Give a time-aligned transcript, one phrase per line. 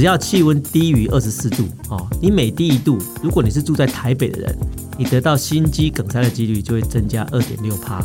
[0.00, 4.58] 只要气温低于二十四度，哦，你每低一度，如果你是住在台北的人，
[4.96, 8.02] 你得到心肌梗塞的几率就会增加二点六趴。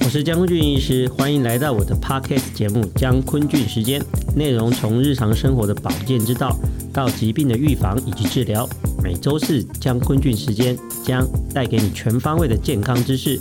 [0.00, 3.98] 我是江坤俊医师，欢迎来到我的 Podcast 节目《江坤俊时间》，
[4.36, 6.54] 内容从日常生活的保健之道
[6.92, 8.68] 到疾病的预防以及治疗，
[9.02, 13.40] 每周四江坤俊时间将带给你全方位的健康知识。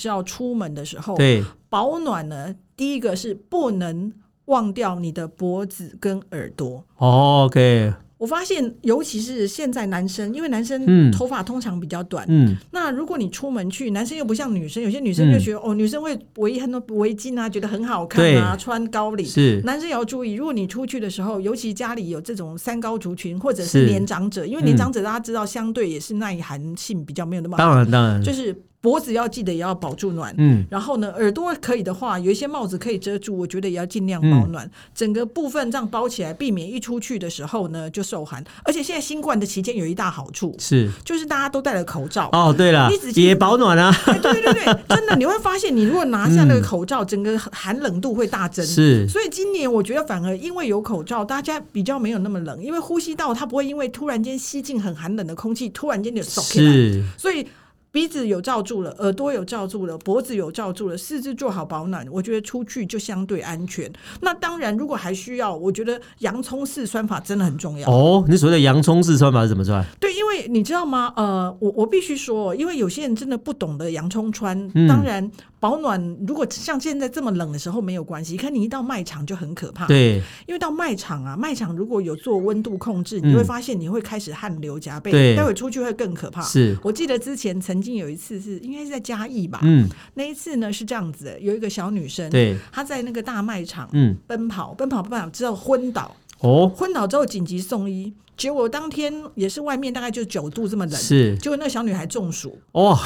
[0.00, 4.12] 是要出门的时候，对保暖呢，第一个是不能
[4.46, 6.84] 忘掉你的脖子跟耳朵。
[6.96, 7.92] 哦，OK。
[8.18, 19.24] 我发现，尤其是现在男生，因为男生头发通常比较短，嗯，那如果你出门去，男生又不像女生，有些女生就觉得、嗯、哦，女生会围很多围巾啊，觉得很好看啊，穿高领。
[19.24, 28.54] 是，男生也要注意，如果你出去的时候，尤其家里有这种三高族群或者是年长者，因为年长者大家知道，相对也是耐寒性比较没有那么好，当然当然就是。
[28.82, 38.42] 脖子要记得也要保住暖，嗯，然后呢，耳朵可以的话，有一些帽子可以遮住，我觉得也要尽量保暖，嗯、整个部分这样包起来，避免一出去的时候呢就受寒。
[38.64, 42.30] 而且现在新冠的期间有一大好处是，就是大家都戴了口罩。
[42.32, 43.94] 哦，对了，也保暖啊。
[44.06, 48.64] 对对对， 真的你会发现，你如果拿下那个口罩，嗯、整个寒冷度会大增。
[48.64, 56.72] 是，所以今年我觉得反而因为有口罩，大家比较没有那么冷，因为呼吸道它不会因为突然间吸进很寒冷的空气，突然间就走起来。
[56.72, 57.46] 是，所以。
[57.92, 63.90] 鼻子有罩住了，耳朵有罩住了，脖子有罩住了，四肢做好保暖，我觉得出去就相对安全。
[64.20, 67.90] 那当然，如果还需要，我觉得洋葱式穿法真的很重要。
[67.90, 69.84] 哦，你所谓的洋葱式穿法是怎么穿？
[69.98, 71.12] 对，因为你知道吗？
[71.16, 75.30] 呃，我我必须说，因为有些人真的不懂得洋葱穿，嗯、当然。
[75.60, 79.86] 保暖，如果像现在这么冷的时候没有关系，看你一到卖场就很可怕。
[79.86, 80.14] 对，
[80.46, 86.40] 因为到卖场啊，卖场如果有做温度控制，你会发现你会开始汗流浃背，对，待会出去会更可怕。
[86.40, 102.98] 是，我记得之前曾经有一次是应该是在嘉义吧，嗯，那一次呢是这样子的，有一个小女生，对，她在那个大卖场，嗯，奔跑，奔跑，奔跑之后昏倒，哦，昏倒之后紧急送医，结果当天也是外面大概就九度这么冷，是，结果那个小女孩中暑，哦。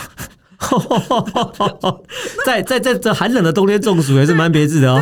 [2.45, 5.01] 在在在这寒冷的冬天中暑也是蛮别致的哦。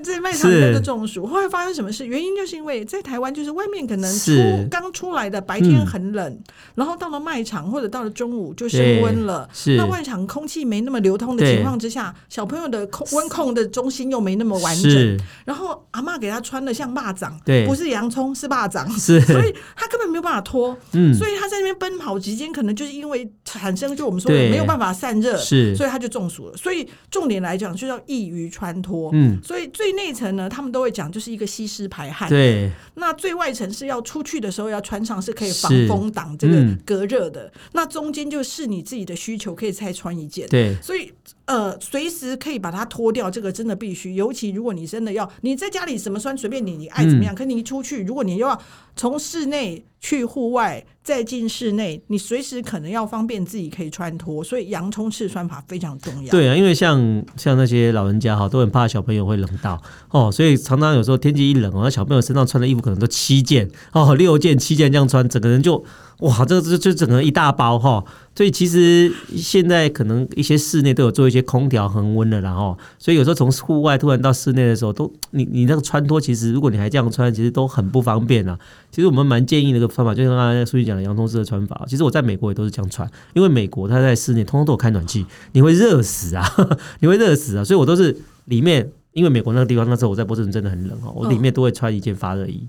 [0.00, 1.26] 在在卖场里的中暑。
[1.26, 2.06] 后来发生什么事？
[2.06, 4.32] 原因就是因为在台湾，就是外面可能出
[4.70, 6.38] 刚出来的白天很冷，
[6.74, 9.48] 然后到了卖场或者到了中午就升温了。
[9.52, 9.76] 是。
[9.76, 15.20] 那外场空气没那么流通的情况之下，小朋友的控温控的中心又没那么完整。
[15.44, 19.20] 然后阿妈给他穿的像蚂蚱，对，不是洋葱是蚂蚱，是。
[19.20, 20.76] 所以他根本没有办法脱。
[20.92, 21.12] 嗯。
[21.14, 26.56] 所以他在那边奔跑期间，可能就是因为产生就我们说的没有办法散热，是，所以他就中暑了。
[26.56, 29.10] 所以重点来讲，就叫易于穿脱。
[29.12, 32.28] 嗯，所以最内层呢，他们都会讲，就是一个吸湿排汗。
[32.28, 37.46] 对，那最外层是要出去的时候要穿上，是可以防风挡这个隔热的。
[37.46, 40.46] 嗯、那中间就是你自己的需求，可以再穿一件。
[40.46, 41.12] 对，所以
[41.46, 44.14] 呃，随时可以把它脱掉，这个真的必须。
[44.14, 47.34] 尤其如果你真的要，你在家里什么穿随便你，你爱怎么样。
[47.34, 48.58] 嗯、可你一出去，如果你又要
[48.96, 56.30] 从室内去户外，再进室内，你随时可能要方便自己可以穿脱，所以洋葱式穿法非常重要。
[56.30, 65.84] 对啊，因为像像那些老人家哈，都很怕小朋友会冷到哦，所以常常有时候天气一冷哦，那小朋友身上穿的衣服可能都七件哦，六件、七件这样穿，整个人就
[66.22, 68.04] 哇，这个就就整个一大包哈。
[68.34, 78.58] 所以其实现在可能一些室内都有做一些空调恒温的，然后所以有时候从户外突然到室内的时候，都你你那个穿脱，其实如果你还这样穿，其实都很不方便啊。
[78.90, 81.84] 其实我们蛮建议那个方法，就像刚才书记讲的洋葱式的穿法。
[81.88, 86.44] 其实我在美国也都是这样穿，因为美国它在室内通通都有开暖气，你会热死啊，
[87.00, 87.64] 你会热死啊。
[87.64, 88.16] 所以我都是
[88.46, 92.68] 里面，因为美国那个地方那时候我在波士顿真的很冷哦，我里面都会穿一件发热衣，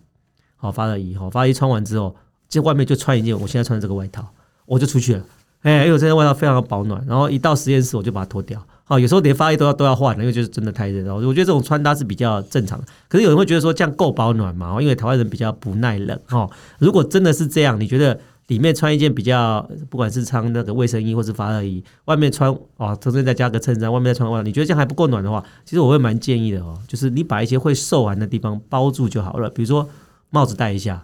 [0.57, 2.15] 好发热衣，好发热衣穿完之后，
[2.53, 4.23] 其实外面就穿一件我现在穿的这个外套，
[4.67, 5.23] 我就出去了。
[5.63, 8.63] 哎，因为我这件外套非常的保暖，然后一到实验室我就把它脱掉。
[8.83, 11.15] 好，有时候连发热衣都要都要换了，因为就是真的太热了。
[11.15, 12.85] 我觉得这种穿搭是比较正常的。
[13.09, 14.79] 可是有人会觉得说这样够保暖吗？
[14.79, 16.19] 因为台湾人比较不耐冷。
[16.27, 16.47] 哈，
[16.77, 29.49] 如果真的是这样，你觉得里面穿一件比较，不管是穿那个卫生衣或是发热衣，外面穿哦，中间再加个衬衫，外面再穿外套，你觉得这样还不够暖的话，其实我会蛮建议的哦，就是你把一些会受寒的地方包住就好了。
[29.49, 29.89] 比如说
[30.29, 31.03] 帽子戴一下，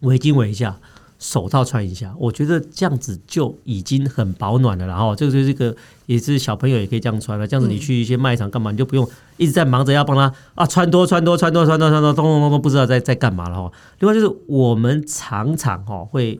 [0.00, 0.76] 围巾围一下。
[1.18, 4.86] 手套穿一下，我觉得这样子就已经很保暖了。
[4.86, 7.46] 然后这个就是这个也是小朋友也可以这样穿了。
[7.46, 9.08] 这样子你去一些卖场干嘛，你就不用
[9.38, 13.72] 一直在忙着要帮他啊穿脱穿脱穿脱穿脱穿脱，咚咚咚咚，不知道在在干嘛了哈。
[14.00, 16.38] 另外就是我们常常哈会，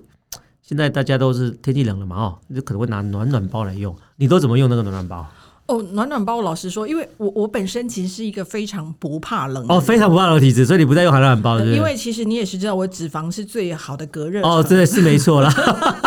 [0.60, 3.96] 现在大家都是天气冷了嘛哈，就可能会拿暖暖包来用。
[4.16, 5.26] 你都怎么用那个暖暖包？
[5.66, 11.76] 哦，暖暖包，老实说，因为我我本身其实是一个非常不怕冷哦，非常不怕冷的体质，所以你不再用寒暖包是不是？
[11.76, 15.52] 因为其实你也是知道，我脂肪是最好的隔热哦，真的是没错啦。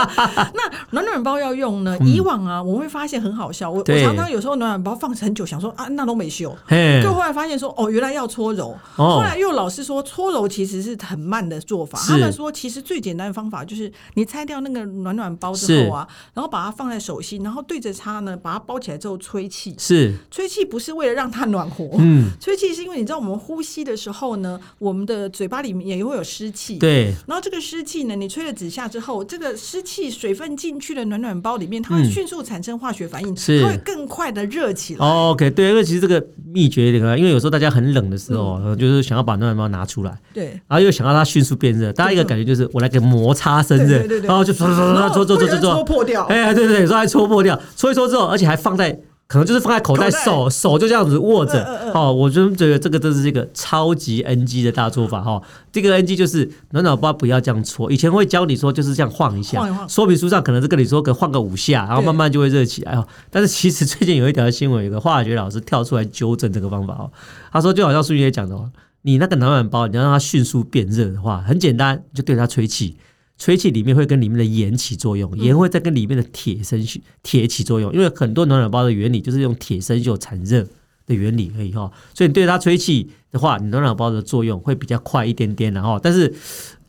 [0.56, 0.62] 那
[0.92, 1.98] 暖暖包要用呢？
[2.06, 6.56] 以往啊，我会发现很好笑，我我常常有时候暖暖包放很久，想说啊，那都没修，
[7.04, 8.74] 就后来发现说哦，原来要搓揉。
[8.96, 19.49] 后来又老师说搓揉其实是很慢的做法，他们说其实最简单的方法就是你拆掉那个暖暖包之后啊，然后把它放在手心，然后对着它呢，把它包起来之后吹。
[19.50, 19.76] 气。
[19.78, 20.14] 是。
[20.32, 35.06] 吹气不是为了让它暖和，嗯，吹气是因为你知道我们呼吸的时候呢，我们的嘴巴里面也会有湿气，对，然后这个湿气呢，你吹了几下之后，这个湿气水分进去的暖暖包里面，它会迅速产生化学反应，它会更快的热起来。
[35.06, 36.24] OK，对，因为其实这个
[36.54, 44.76] 秘诀点啊，因为有时候大家很冷的时候，就是想要把暖暖包拿出来，对，然后又想要它迅速变热，大家一个感觉就是我来给摩擦生热，然后就搓搓
[45.10, 49.00] 搓搓搓破掉，哎，对对对，搓搓搓破掉，搓一搓之后，而且还放在。
[49.30, 55.40] 可能就是放在口袋，手手就这样子握着，哦，我真觉得这个真是一个超级 NG 的大做法哈。
[55.72, 63.08] 这个 NG 就是暖暖包不要这样搓，以前会教你说就是这样晃一下，说明书上可能是跟你说可晃个五下，然后慢慢就会热起来哦。
[63.30, 67.12] 但是其实最近有一条新闻，有个化学老师跳出来纠正这个方法哦。
[67.52, 68.58] 他说就好像书里也讲的，
[69.04, 72.98] 你那个暖暖包你要让它迅速变热的话，很简单，就对它吹气。
[73.40, 80.68] 吹气里面会跟里面的盐起作用，盐会再跟里面的铁生锈铁起作用，因为很多暖暖包的原理就是用铁生锈产热
[81.08, 86.36] 的原理而已哈，所以你对它吹气的话，你暖暖包的作用会比较快一点点然后，但是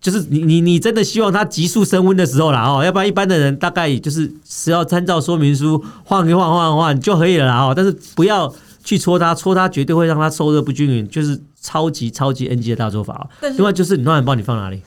[0.00, 8.52] 就是你你你真的希望它急速升温的时候啦哦，要不然一般的人大概就是只要参照说明书晃一晃晃一晃就可以了啦哦，但是不要
[8.82, 13.28] 去搓它，搓它绝对会让它受热不均匀，就是超级超级 NG 的大做法啊。
[13.52, 14.80] 另外就是你暖暖包你放哪里？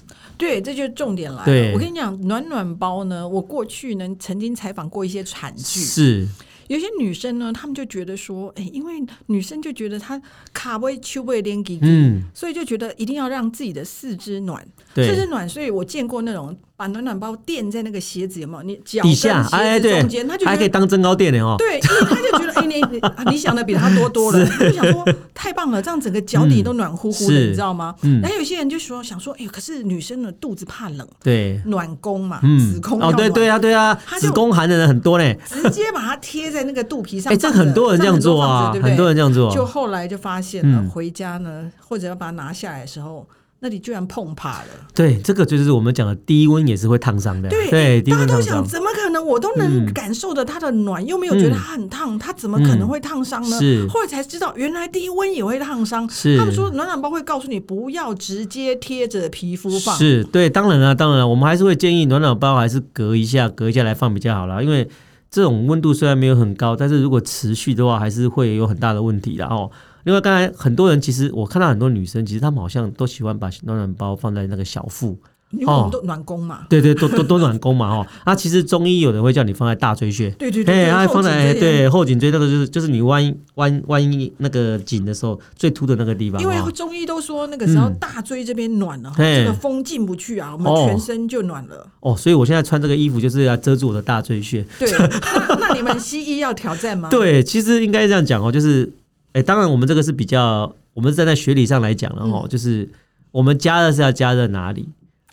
[0.44, 1.74] 对，这就是重点来了。
[1.74, 6.28] 我跟你讲，暖暖包呢，我过去呢曾经采访过一些惨剧，是
[6.68, 15.48] 有些女生呢，她们就觉得说，哎，因为女生就觉得她卡位秋位连给，嗯，所以就觉得一定要让自己的四肢暖，四肢暖。
[15.48, 16.58] 所以我见过那种。
[16.76, 18.64] 把暖暖包垫在那个鞋子有没有？
[18.64, 21.56] 你脚底下哎，对，中间他就还可以当增高垫的哦。
[21.58, 25.06] 对，因为他就觉得哎，你你想的比他多多了， 他就想说
[25.36, 27.94] 太棒了，这样整个脚底都暖乎乎的，你知道吗？
[28.02, 28.20] 嗯。
[28.22, 37.32] 然后有些人就说想说，哎，可是女生的肚子怕冷，对，暖宫嘛，子宫哦，对对啊，对啊，子宫寒的人很多嘞，直接把它贴在那个肚皮上。
[37.34, 39.54] 哎，这很多人这样做啊，很多人这样做。
[39.54, 43.28] 就后来就发现了，回家呢，或者要把它拿下来的时候。
[43.64, 47.48] 那里居然碰怕了，对，这个就是我们讲的低温也是会烫伤的。
[47.48, 49.26] 对，对，大家都想，怎么可能？
[49.26, 53.58] 我都能感受到它的暖，嗯、又没有觉得它很烫，它怎么可能会烫伤呢？
[53.58, 56.10] 是、嗯，后来才知道，原来低温也会烫伤。
[56.10, 59.96] 是，他们说暖暖包会告诉你不要直接贴着皮肤放。
[59.98, 64.90] 是对，当然了，当然了，我们还是会建议暖暖包还是隔一下，隔一下来放比较好啦，因为
[65.32, 69.72] 这种温度虽然没有很高，但是如果持续的话，还是会有很大的问题的哦。
[70.04, 75.18] 另外，刚才很多人其实我看到很多女生，其实她们好像都喜欢把暖暖包放在那个小腹，
[75.52, 76.66] 因为我们都暖宫嘛。
[76.70, 78.06] 对对，都都 都暖宫嘛哦。
[78.26, 84.04] 啊，其实中医有人会叫你放在大椎穴，对对对，哎，放在对后颈椎那个就是就是你弯弯弯
[84.40, 86.42] 那个颈的时候最凸的那个地方。
[86.42, 91.88] 因为中医都说那个时候大椎这边暖了，这个风进不去啊，我们全身就暖了。
[92.02, 94.66] 哦，所以我现在穿这个衣服就是要遮住我的大椎穴。
[94.78, 97.08] 对，那那你们西医要挑战吗？
[97.12, 98.92] 对，其实应该这样讲哦，就是。
[99.34, 102.90] 哎，当然，我们这个是比较，我们是站在学理上来讲了哦，嗯、就是
[103.32, 104.88] 我们加热是要加热哪里？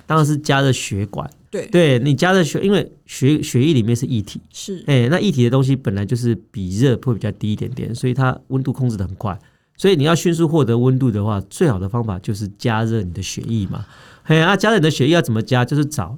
[0.07, 1.31] 当然是加热血管。
[1.51, 9.39] 对，对你加热血，因为血血液里面是液体，是，哎，那液体的东西本来就是比热会比较低一点点，所以它温度控制的很快。
[9.77, 13.85] 所以你要迅速获得温度的话，最好的方法就是加热你的血液嘛。
[14.23, 15.65] 嘿，啊，加热你的血液要怎么加？
[15.65, 16.17] 就是找。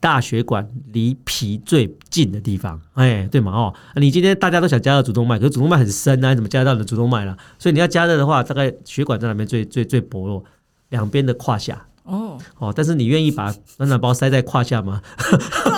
[0.00, 3.52] 大血管离皮最近的地方，哎，对嘛？
[3.52, 7.36] 哦，你今天大家都想加热主动脉，可是主动脉很深啊，你怎么加热到你的主动脉了？
[7.58, 10.42] 所以你要加热的话，大概血管在哪边最最最薄弱？
[10.88, 11.86] 两边的胯下。
[12.04, 15.00] 哦哦，但是你愿意把暖暖包塞在胯下吗？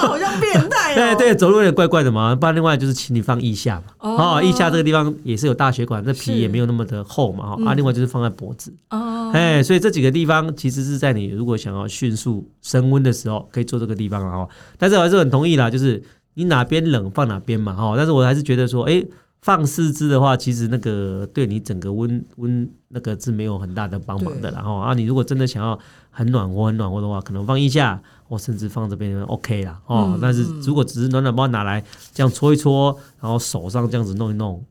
[0.01, 2.35] 好像变对对，走路有点怪怪的嘛。
[2.35, 3.93] 不然另外就是请你放腋下嘛。
[3.99, 7.57] 哦，腋下这个地方也是有大血管，那皮也没有那么的厚嘛。
[7.67, 8.73] 啊，另外就是放在脖子。
[8.91, 14.49] 哦，哎，所以这几个地方其实是在你如果想要迅速升温的时候，可以做这个地方了哈。
[14.79, 16.03] 但是我还是很同意啦，就是
[16.35, 17.75] 你哪边冷放哪边嘛。
[17.75, 19.05] 哈，但是我还是觉得说，哎。
[19.43, 24.51] 放四肢的话，其实那个对你整个温温那个是没有很大的帮忙的。
[24.53, 25.77] 然后啊，你如果真的想要
[26.11, 29.81] 很暖和、很暖和的话，可能放一下，或甚至放这边 OK 啦。
[29.87, 31.83] 哦，但是如果只是暖暖包拿来
[32.15, 34.65] 这样搓一搓，然后手上这样子弄一弄，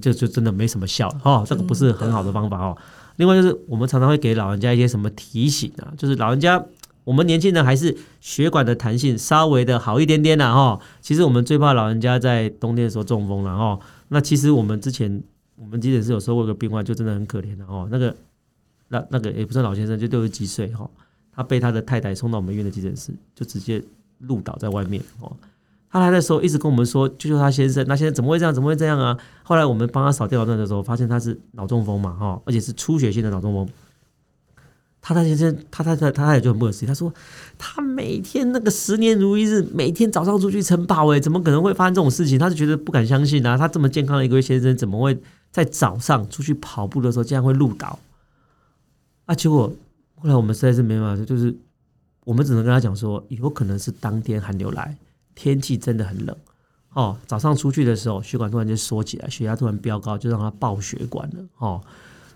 [0.00, 1.44] 就就真的没什么效哦。
[1.46, 2.76] 这个不是很好的方法哦。
[3.18, 6.60] 另外就是我们常常会给老人家一些什么提醒啊，就是老人家
[7.04, 10.80] 我们年轻人还是血管的弹性稍微的好一点点啦哈。
[11.00, 13.78] 其实我们最怕老人家在冬天的时候中风了哈。
[14.08, 15.22] 那其实我们之前
[15.56, 17.88] 我们急诊室有收过一个病患，就真的很可怜的哦。
[17.90, 18.14] 那个
[18.88, 20.88] 那那个也不是老先生，就六十几岁哈，
[21.32, 23.82] 他被他的太太送到我们医院的急诊室，就直接
[24.18, 25.36] 路倒在外面哦。
[25.90, 28.52] 他来的时候一直跟我们说，救救他先生，那先生怎么会这样？
[28.52, 29.16] 怎么会这样啊？
[29.42, 33.68] 后来我们帮他扫电脑断的时候，发现他是脑中风嘛哈，而且是出血性的脑中风。
[35.06, 36.88] 他他先生，他他他他也就很不可思议。
[36.88, 37.14] 他说，
[37.56, 42.36] 他每天那个十年如一日，每天早上出去晨跑，哎，怎么可能会发生这种事情？
[42.36, 43.56] 他就觉得不敢相信啊！
[43.56, 45.16] 他这么健康的一个先生，怎么会
[45.52, 47.96] 在早上出去跑步的时候竟然会路倒？
[49.26, 49.34] 啊！
[49.36, 49.72] 结果
[50.16, 51.54] 后来我们实在是没办法，就是
[52.24, 54.96] 我们只能跟他讲说，有可能是当天寒流来，
[55.36, 56.36] 天气真的很冷
[56.94, 57.16] 哦。
[57.28, 61.80] 早上出去的时候，血管突然间缩起来，血压突然飙高，就让他爆血管了哦。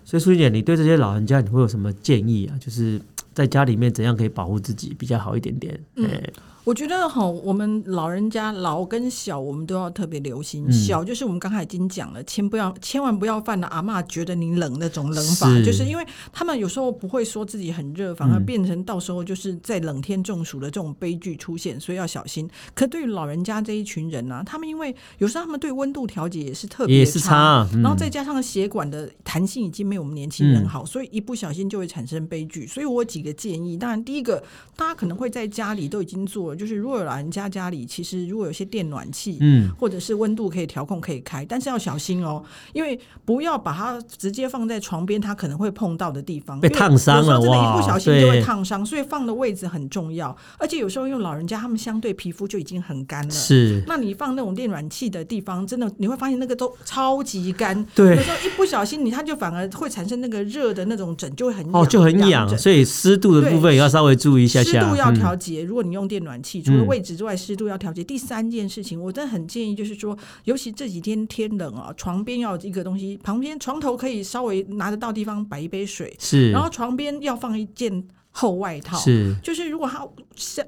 [0.03, 2.57] 所以，淑妮姐，你对这些老人家，你会有什么建议啊？
[2.59, 2.99] 就是
[3.33, 5.79] 在家里面怎样可以保护自己比较好一点点？
[5.95, 6.21] 嗯。
[6.63, 10.71] 我觉得哈，我们老人家老跟小，我们都要特别留心。
[10.71, 22.47] 小就是我们刚才已经讲了，千不要千万不要犯了阿嬷觉得你冷那种冷法，是就是因为他们有时候不会说自己很热，反而变成到时候就是在冷天中暑的这种悲剧出现，所以要小心。
[22.75, 32.67] 可对于老人家这一群人呢、啊，他们因为有时候他们对温度调节也是特别差，然后再加上血管的弹性已经没有我们年轻人好，所以一不小心就会产生悲剧。
[32.67, 34.41] 所以我有几个建议，当然第一个，
[34.75, 50.35] 大家可能会在家里都已经做了，就是如果有老人家家里其实如果有些电暖气，嗯，或者是温度可以调控可以开，但是要小心哦，因为不要把它直接放在床边，它可能会碰到的地方被烫伤了，真的，一不小心就会烫伤，所以放的位置很重要。
[50.57, 62.81] 而且有时候因为老人家他们相对皮肤就已经很干了，是，那你放那种电暖气的地方，真的你会发现那个都超级干，对，有时候一不小心你它就反而会产生那个热的那种疹，就会很哦，就很痒，所以。
[62.83, 65.63] 湿度的部分也要稍微注意一下下，湿度要调节。
[65.63, 68.03] 如果你用电暖气，除了位置之外，湿度要调节。
[68.03, 80.07] 第三件事情，我真的很建议，就是说，尤其这几天天冷啊，床边要有一个东西，旁边床头可以稍微拿得到地方摆一杯水，是，然后床边要放一件厚外套，是，就是如果他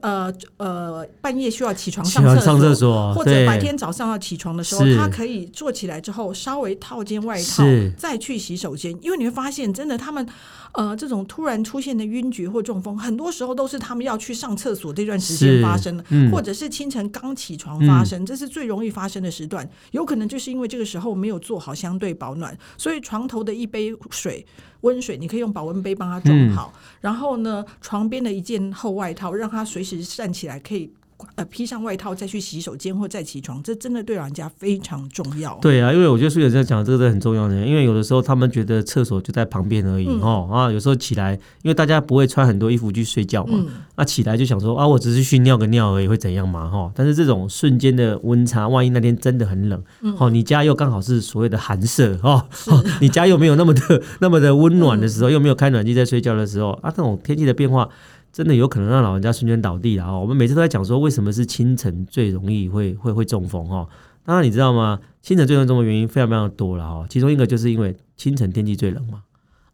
[0.02, 2.24] 呃呃半夜需要起床上
[2.60, 7.64] 厕所，或者白天早上要起床的时候，他可以坐起来之后稍微套件外套，
[7.98, 10.28] 再去洗手间，因为你会发现，真的他们。
[10.76, 19.70] 呃，这种突然出现的晕厥或中风，很多时候都是他们要去上厕所这段时间发生的，嗯、或者是清晨刚起床发生，嗯、这是最容易发生的时段。
[19.92, 24.44] 有可能就是因为这个时候没有做好相对保暖，所以床头的一杯水
[24.84, 30.90] 温水，你可以用保温杯帮他装好，嗯、然后呢，床边的一件厚外套，让他随时站起来可以。
[31.36, 35.58] 呃，披上外套再去洗手间或再起床，这真的对老人家非常重要。
[35.62, 46.92] 对啊，因为我觉得苏姐在讲这个是很重要的，因为有的时候他们觉得厕所就在旁边而已哦、嗯、啊，有时候起来，因为大家不会穿很多衣服去睡觉嘛，那、嗯啊、起来就想说啊，我只是去尿个尿而已，会怎样嘛哈？
[46.94, 49.80] 但是这种瞬间的温差，万一那天真的很冷，
[50.18, 52.70] 哦、嗯，你家又刚好是所谓的寒舍哦，是
[53.02, 57.88] 你家又没有那么的那么的温暖的时候，嗯、又没有开暖气在睡觉的时候啊，这种天气的变化。
[58.34, 60.20] 真的有可能让老人家瞬间倒地了哦！
[60.20, 63.88] 我们每次都在讲说，为什么是清晨最容易会会会中风哦？
[64.26, 65.00] 当然你知道吗？
[65.22, 67.06] 清晨最容易中风原因非常非常多了哦。
[67.08, 69.24] 其中一个就是因为清晨天气最冷嘛。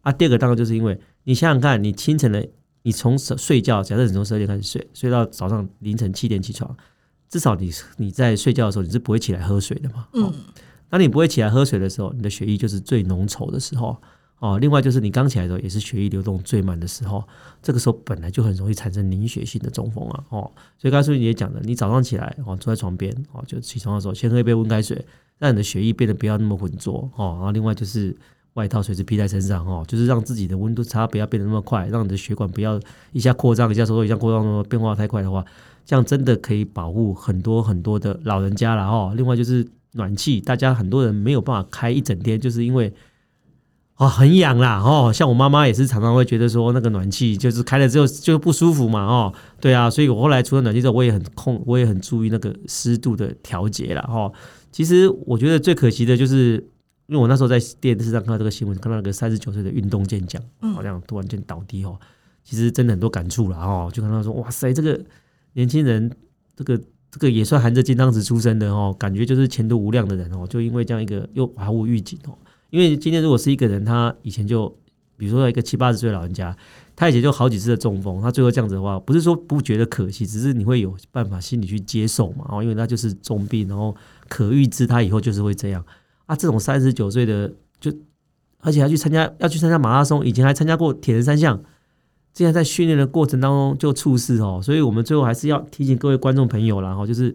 [0.01, 2.45] 啊，第二个当然就是因为你想想看，你清晨的
[2.83, 6.75] 你从睡觉，假设你从十二点开始睡，睡到早上凌晨七点起床，
[7.29, 10.07] 至少你你在睡觉的时候你是不会起来喝水的嘛。
[10.13, 10.33] 嗯。
[10.89, 13.95] 当你不会起来喝水的时候，你的血液就是最浓稠的时候。
[14.39, 17.21] 哦，另外就是你刚起来的时候，也是血液流动最慢的时候，
[17.61, 20.23] 这个时候本来就很容易产生凝血性的中风啊。
[20.29, 25.05] 哦，所以刚才淑妮也讲了，你早上起来哦，坐在床边哦，就起床的时候先喝一杯温开水，
[25.39, 27.35] 让你的血液变得不要那么浑浊哦。
[27.35, 28.15] 然后另外就是
[28.53, 32.79] 外套随时披在身上哦，就是让自己的温度差不要变得那么快，让你的血管不要
[33.11, 35.45] 一下扩张，一下收缩，一下扩张，变化太快的话，
[35.83, 39.13] 这样真的可以保护很多很多的老人家了哦。
[39.17, 42.93] 另外就是暖气，大家很多人没有办法开一整天，就是因为。
[43.99, 54.01] 哦，很痒啦，哦，像我妈妈也是常常会觉得说那个暖气就是开了之后就不舒服嘛，哦，对啊，所以我后来除了暖气之后，我也很控，我也很注意那个湿度的调节啦。
[54.03, 54.31] 哈。
[54.71, 56.55] 其实我觉得最可惜的就是，
[57.07, 60.41] 因为我那时候在电视上看到这个新闻，看到那个三十九岁的运动健将，
[60.73, 61.99] 好像突然间倒地哦，
[62.41, 64.97] 其实真的很多感触了哦，就看到说哇塞，这个
[65.55, 66.09] 年轻人，
[66.55, 66.79] 这个
[67.11, 72.37] 这个也算含着金汤匙出生的哦，感觉就是前途无量的人哦，就因为这样一个又毫无预警哦。
[72.69, 74.73] 因为今天如果是一个人，他以前就，
[75.17, 76.55] 比如说一个七八十岁的老人家，
[76.95, 83.95] 他以前就好几次的中风，他最后这样子的话，不是说不觉得可惜，只是你会有办法心里去接受嘛，哦，因为他就是重病，然后
[84.27, 85.83] 可预知他以后就是会这样
[86.25, 86.35] 啊。
[86.35, 87.91] 这种三十九岁的，就
[88.59, 91.63] 而且还去参加要去参加马拉松，以前还参加过铁人三项，
[92.33, 97.33] 竟然在训练的过程当中就猝死哦，所以我们最后还是要提醒各位观众朋友啦，哈，就是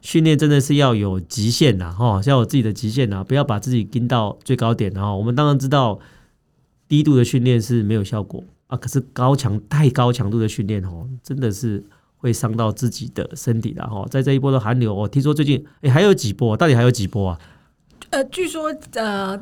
[0.00, 5.98] 训练真的是要有极限的哈，要有自己的极限呐，不要把自己盯到最高点，然后我们当然知道
[6.86, 11.84] 低度的训练是没有效果啊，可是高强太高强度的训练哦，真的是
[12.16, 14.06] 会伤到自己的身体的哈。
[14.10, 17.40] 在这一波的寒流，我听说最近诶还有几波，到底还有几波啊？
[18.10, 19.40] 呃，据说呃。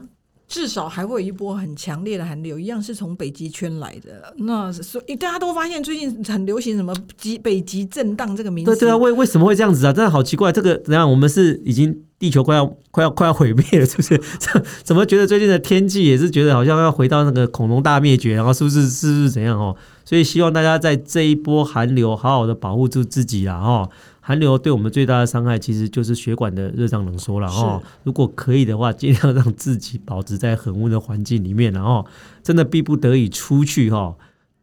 [0.49, 4.33] 至少还会有一波很强烈的寒流，一样是从北极圈来的。
[4.39, 8.71] 那所以大家都发现最近很流行什么极北极震荡这个名字。
[8.71, 9.93] 对对啊，为为什么会这样子啊？
[9.93, 10.53] 真的好奇怪。
[10.53, 11.11] 这个怎样？
[11.11, 14.21] 我们是已经地球快要快要快要毁灭了，是不是？
[14.85, 18.35] 怎么觉得最近的天气也是觉得好像要回到那个恐龙大灭绝？
[18.35, 19.75] 然后是不是是不是怎样哦？
[20.05, 23.89] 所以希望大家在这一波寒流好好的保护住自己啦哈。
[24.27, 27.81] 寒流对我们最大的伤害，其实就是血管的热胀冷缩了哦。
[28.03, 32.05] 如果可以的话，尽量让自己保持在恒温的环境里面，然后
[32.43, 34.17] 真的逼不得已出去哈，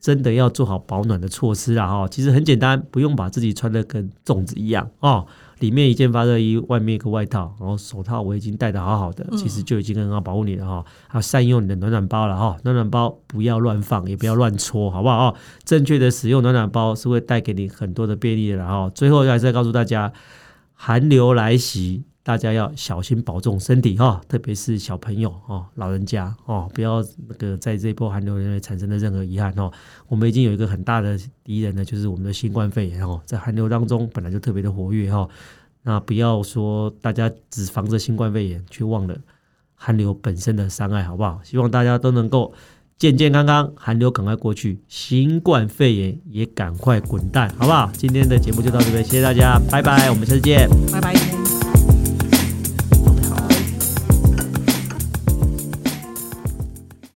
[0.04, 2.06] 真的要做好保暖的措施啦哈。
[2.10, 5.26] 其实很简单，不用把自己穿的跟粽子一样哦。
[5.60, 10.86] 里面一件发热衣，外面一个外套，然后手套、我已经戴的好好的，其实就已经很好保护你了哈。
[11.08, 15.34] 啊，善用你的暖暖包了哈，暖暖包不要乱放，也不要乱搓，好不好？
[15.64, 18.92] 正确的使用暖暖包是会带给你很多的便利的哈。
[18.94, 20.12] 最后还是要告诉大家，
[20.74, 22.04] 寒流来袭。
[22.24, 29.70] 大家要小心保重身体哈，特别是小朋友哦、老人家哦，不要那个在这波寒流里面产生的任何遗憾哦。
[30.08, 35.28] 我们已经有一个很大的敌人呢，就是我们的新冠肺炎哦，在寒流当中本来就特别的活跃哈。
[35.84, 39.18] 那不要说大家只防着新冠肺炎，却忘了
[39.76, 41.42] 寒流本身的伤害，好不好？
[41.44, 42.54] 希望大家都能够
[42.98, 47.92] 健健康康，寒流赶快过去，新冠肺炎也赶快滚蛋，好不好？
[47.98, 51.43] 今天的节目就到这边，谢谢大家，拜拜，我们下次见，拜拜。